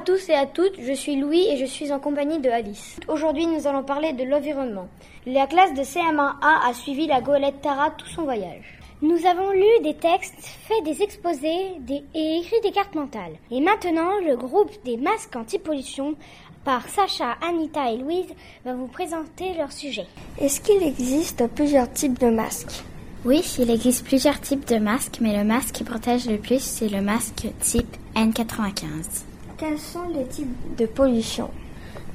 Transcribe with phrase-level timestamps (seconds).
[0.00, 2.96] à tous et à toutes, je suis Louis et je suis en compagnie de Alice.
[3.06, 4.88] Aujourd'hui, nous allons parler de l'environnement.
[5.26, 8.78] La classe de CM1A a suivi la goélette Tara tout son voyage.
[9.02, 11.76] Nous avons lu des textes, fait des exposés
[12.14, 13.34] et écrit des cartes mentales.
[13.50, 16.14] Et maintenant, le groupe des masques anti-pollution
[16.64, 18.32] par Sacha, Anita et Louise
[18.64, 20.06] va vous présenter leur sujet.
[20.40, 22.84] Est-ce qu'il existe plusieurs types de masques?
[23.26, 26.88] Oui, il existe plusieurs types de masques, mais le masque qui protège le plus, c'est
[26.88, 29.26] le masque type N95.
[29.60, 31.50] Quels sont les types de pollution?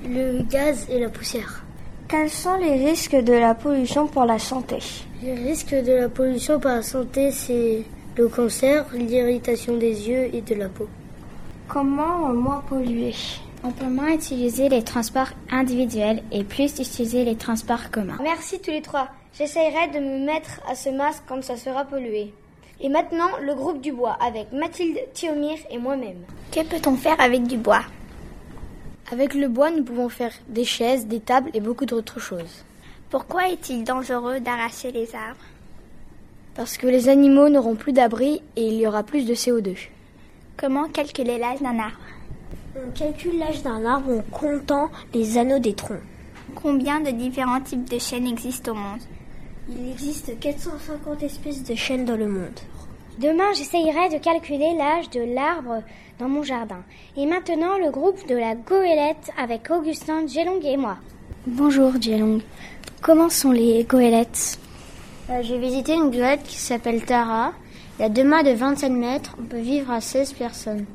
[0.03, 1.63] Le gaz et la poussière.
[2.07, 4.79] Quels sont les risques de la pollution pour la santé?
[5.21, 7.83] Les risques de la pollution pour la santé, c'est
[8.17, 10.87] le cancer, l'irritation des yeux et de la peau.
[11.67, 13.13] Comment moins polluer?
[13.63, 18.17] On peut moins utiliser les transports individuels et plus utiliser les transports communs.
[18.23, 19.09] Merci tous les trois.
[19.37, 22.33] J'essayerai de me mettre à ce masque quand ça sera pollué.
[22.81, 26.23] Et maintenant, le groupe du bois avec Mathilde, Thiomir et moi-même.
[26.51, 27.83] Que peut-on faire avec du bois?
[29.11, 32.63] Avec le bois, nous pouvons faire des chaises, des tables et beaucoup d'autres choses.
[33.09, 35.45] Pourquoi est-il dangereux d'arracher les arbres?
[36.55, 39.77] Parce que les animaux n'auront plus d'abri et il y aura plus de CO2.
[40.57, 41.99] Comment calculer l'âge d'un arbre?
[42.75, 45.99] On calcule l'âge d'un arbre en comptant les anneaux des troncs.
[46.55, 49.01] Combien de différents types de chênes existent au monde?
[49.67, 52.59] Il existe 450 espèces de chênes dans le monde.
[53.17, 55.81] Demain, j'essayerai de calculer l'âge de l'arbre
[56.19, 56.83] dans mon jardin.
[57.17, 60.97] Et maintenant, le groupe de la goélette avec Augustin, Djelong et moi.
[61.47, 62.41] Bonjour Djelong.
[63.01, 64.59] Comment sont les goélettes
[65.31, 67.53] euh, J'ai visité une goélette qui s'appelle Tara.
[67.97, 69.35] Il y a deux mâts de 27 mètres.
[69.39, 70.85] On peut vivre à 16 personnes.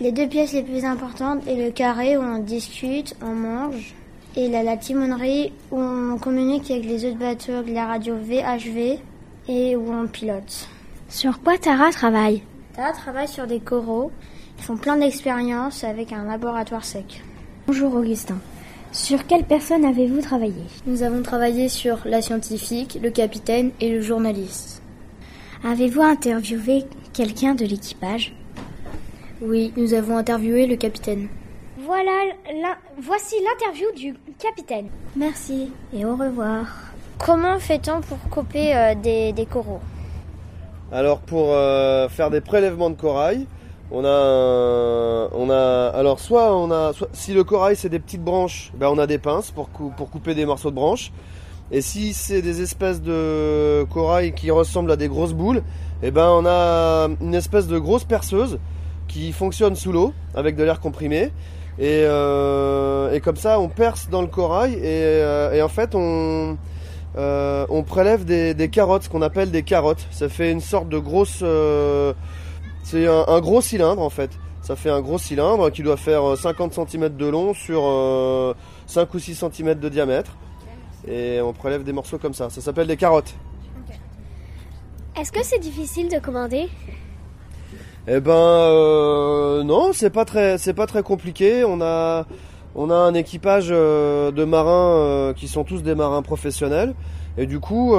[0.00, 3.94] Les deux pièces les plus importantes est le carré où on discute, on mange.
[4.38, 7.86] Et il y a la timonerie où on communique avec les autres bateaux avec la
[7.86, 9.00] radio VHV
[9.48, 10.68] et où on pilote.
[11.08, 12.42] Sur quoi Tara travaille?
[12.72, 14.12] Tara travaille sur des coraux.
[14.56, 17.20] Ils font plein d'expériences avec un laboratoire sec.
[17.66, 18.38] Bonjour Augustin.
[18.92, 20.62] Sur quelle personne avez-vous travaillé?
[20.86, 24.82] Nous avons travaillé sur la scientifique, le capitaine et le journaliste.
[25.64, 28.36] Avez-vous interviewé quelqu'un de l'équipage?
[29.42, 31.26] Oui, nous avons interviewé le capitaine.
[31.88, 34.88] Voilà, voici l'interview du capitaine.
[35.16, 36.66] Merci et au revoir.
[37.16, 39.80] Comment fait-on pour couper euh, des, des, coraux?
[40.92, 43.46] Alors pour euh, faire des prélèvements de corail,
[43.90, 48.00] on a, un, on a, alors soit on a, soit, si le corail c'est des
[48.00, 51.10] petites branches, ben on a des pinces pour, cou, pour couper des morceaux de branches.
[51.70, 55.62] Et si c'est des espèces de corail qui ressemblent à des grosses boules,
[56.02, 58.58] eh ben on a une espèce de grosse perceuse
[59.06, 61.32] qui fonctionne sous l'eau avec de l'air comprimé.
[61.78, 66.58] Et, euh, et, comme ça, on perce dans le corail et, euh, en fait, on,
[67.16, 70.04] euh, prélève des, carottes, ce qu'on appelle des carottes.
[70.10, 71.44] Ça fait une sorte de grosse,
[72.82, 74.30] c'est un, gros cylindre en fait.
[74.62, 78.54] Ça fait un gros cylindre qui doit faire 50 cm de long sur
[78.86, 80.36] 5 ou 6 cm de diamètre.
[81.06, 82.50] Et on prélève des morceaux comme ça.
[82.50, 83.34] Ça s'appelle des carottes.
[85.18, 86.68] Est-ce que c'est difficile de commander?
[88.10, 91.62] Eh ben euh, non, c'est pas très c'est pas très compliqué.
[91.64, 92.24] On a
[92.74, 96.94] on a un équipage euh, de marins euh, qui sont tous des marins professionnels
[97.36, 97.94] et du coup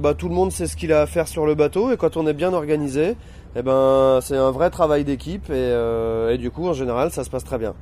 [0.00, 2.16] bah, tout le monde sait ce qu'il a à faire sur le bateau et quand
[2.16, 3.16] on est bien organisé,
[3.54, 7.30] eh ben c'est un vrai travail d'équipe et, et, du coup en général ça se
[7.30, 7.74] passe très bien.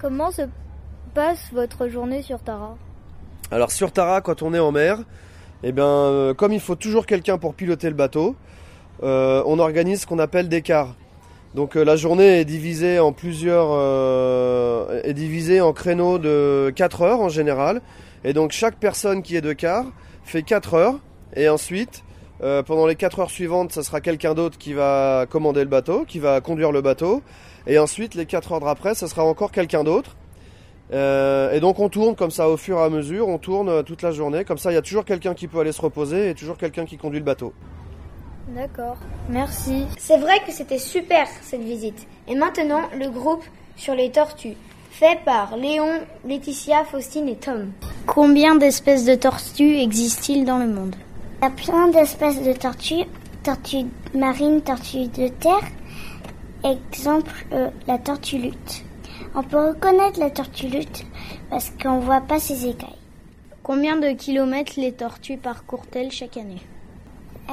[0.00, 0.42] Comment se
[1.12, 2.76] passe votre journée sur Tara?
[3.50, 5.00] Alors sur Tara quand on est en mer,
[5.62, 8.36] eh ben comme il faut toujours quelqu'un pour piloter le bateau,
[9.02, 10.94] on organise ce qu'on appelle des quarts.
[11.56, 17.00] Donc euh, la journée est divisée en plusieurs, euh, est divisée en créneaux de 4
[17.00, 17.80] heures en général.
[18.24, 19.86] Et donc chaque personne qui est de quart
[20.22, 20.98] fait 4 heures.
[21.34, 22.04] Et ensuite,
[22.42, 26.04] euh, pendant les 4 heures suivantes, ça sera quelqu'un d'autre qui va commander le bateau,
[26.06, 27.22] qui va conduire le bateau.
[27.66, 30.14] Et ensuite, les 4 heures d'après, ça sera encore quelqu'un d'autre.
[30.92, 34.02] Euh, et donc on tourne comme ça au fur et à mesure, on tourne toute
[34.02, 34.44] la journée.
[34.44, 36.84] Comme ça, il y a toujours quelqu'un qui peut aller se reposer et toujours quelqu'un
[36.84, 37.54] qui conduit le bateau.
[38.48, 38.96] D'accord,
[39.28, 39.86] merci.
[39.98, 42.06] C'est vrai que c'était super cette visite.
[42.28, 43.44] Et maintenant, le groupe
[43.76, 44.56] sur les tortues,
[44.90, 47.72] fait par Léon, Laetitia, Faustine et Tom.
[48.06, 50.96] Combien d'espèces de tortues existent-ils dans le monde?
[51.40, 53.04] Il y a plein d'espèces de tortues,
[53.42, 55.68] tortues marines, tortues de terre.
[56.64, 58.84] Exemple, euh, la tortue lutte.
[59.34, 61.04] On peut reconnaître la tortue lutte
[61.50, 62.88] parce qu'on voit pas ses écailles.
[63.62, 66.62] Combien de kilomètres les tortues parcourent-elles chaque année?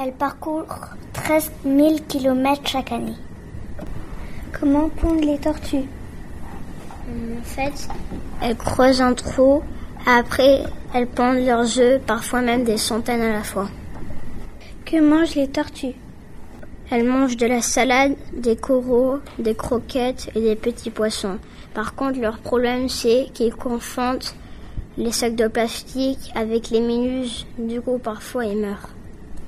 [0.00, 0.66] Elles parcourent
[1.12, 3.16] 13 000 km chaque année.
[4.58, 5.88] Comment pondent les tortues?
[7.08, 7.88] En fait,
[8.42, 9.62] elles creusent un trou.
[10.06, 10.62] Après,
[10.94, 13.68] elles pondent leurs œufs, parfois même des centaines à la fois.
[14.84, 15.94] Que mangent les tortues?
[16.90, 21.38] Elles mangent de la salade, des coraux, des croquettes et des petits poissons.
[21.72, 24.24] Par contre, leur problème, c'est qu'ils confondent
[24.96, 27.46] les sacs de plastique avec les minus.
[27.58, 28.93] Du coup, parfois, ils meurent.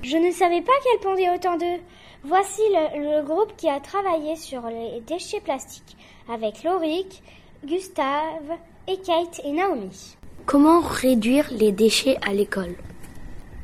[0.06, 1.80] Je ne savais pas qu'elle pondait autant d'œufs.
[2.22, 5.96] Voici le, le, groupe qui a travaillé sur les déchets plastiques
[6.32, 7.24] avec Lauric,
[7.64, 8.52] Gustave
[8.86, 10.16] et Kate et Naomi.
[10.44, 12.76] Comment réduire les déchets à l'école?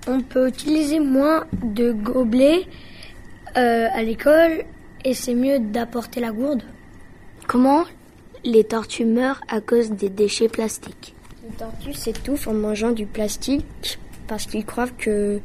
[0.08, 2.66] On peut utiliser moins de gobelets
[3.56, 4.64] euh, à l'école
[5.04, 6.64] et c'est mieux d'apporter la gourde.
[7.46, 7.84] Comment
[8.42, 11.14] les tortues meurent à cause des déchets plastiques?
[11.44, 15.40] Les tortues s'étouffent en mangeant du plastique parce qu'ils croient que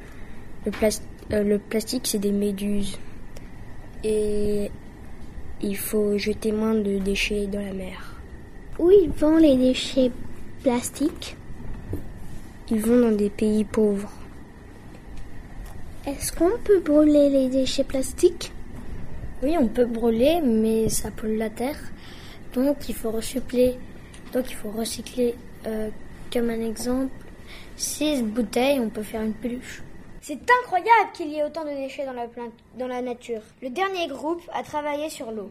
[0.68, 2.98] le, plas euh, le plastique c'est des méduses.
[4.04, 4.70] Et
[5.62, 8.16] il faut jeter moins de déchets dans la mer.
[8.78, 10.12] Où ils vendent les déchets
[10.62, 11.36] plastiques?
[12.70, 14.12] Ils vont dans des pays pauvres.
[16.06, 18.52] Est-ce qu'on peut brûler les déchets plastiques?
[19.42, 21.80] Oui, on peut brûler, mais ça pollue la terre.
[22.54, 23.76] Donc il faut recycler.
[24.34, 25.36] Donc il faut recycler.
[25.66, 25.90] Euh,
[26.32, 27.12] comme un exemple,
[27.78, 29.82] 6 bouteilles, on peut faire une peluche.
[30.28, 32.26] C'est incroyable qu'il y ait autant de déchets dans la,
[32.78, 33.40] dans la nature.
[33.62, 35.50] Le dernier groupe a travaillé sur l'eau,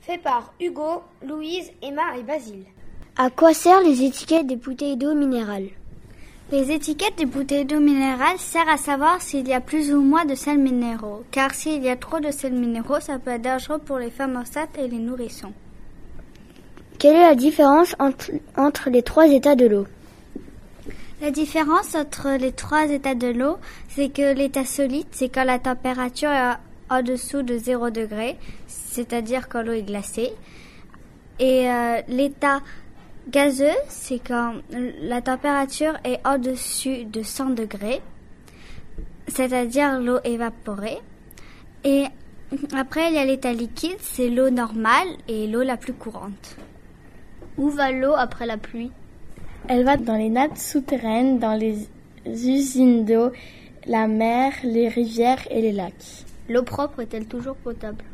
[0.00, 2.64] fait par Hugo, Louise, Emma et Basile.
[3.18, 5.68] À quoi servent les étiquettes des bouteilles d'eau minérale?
[6.50, 10.24] Les étiquettes des bouteilles d'eau minérale servent à savoir s'il y a plus ou moins
[10.24, 13.78] de sels minéraux, car s'il y a trop de sels minéraux, ça peut être dangereux
[13.78, 15.52] pour les femmes enceintes et les nourrissons.
[16.98, 19.86] Quelle est la différence entre, entre les trois états de l'eau?
[21.24, 23.56] La différence entre les trois états de l'eau,
[23.88, 26.56] c'est que l'état solide, c'est quand la température est
[26.90, 28.36] en dessous de 0 degré,
[28.66, 30.34] c'est-à-dire quand l'eau est glacée.
[31.38, 32.60] Et euh, l'état
[33.30, 34.56] gazeux, c'est quand
[35.00, 38.02] la température est au-dessus de 100 degrés,
[39.26, 40.98] c'est-à-dire l'eau évaporée.
[41.84, 42.04] Et
[42.76, 46.58] après, il y a l'état liquide, c'est l'eau normale et l'eau la plus courante.
[47.56, 48.92] Où va l'eau après la pluie?
[49.68, 51.88] Elle va dans les nappes souterraines, dans les
[52.26, 53.30] usines d'eau,
[53.86, 56.24] la mer, les rivières et les lacs.
[56.48, 58.04] L'eau propre est-elle toujours potable?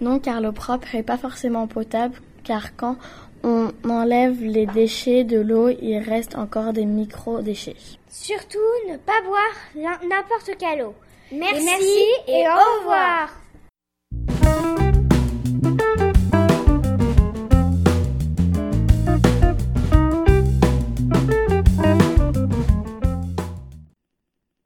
[0.00, 2.14] Non, car l'eau propre n'est pas forcément potable,
[2.44, 2.96] car quand
[3.42, 7.76] on enlève les déchets de l'eau, il reste encore des micro-déchets.
[8.08, 8.58] Surtout,
[8.88, 10.94] ne pas boire n'importe quelle eau.
[11.32, 13.30] Merci, et, merci et au revoir.